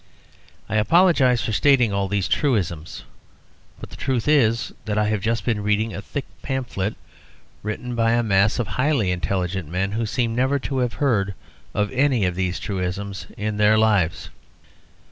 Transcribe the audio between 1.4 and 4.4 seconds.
for stating all these truisms. But the truth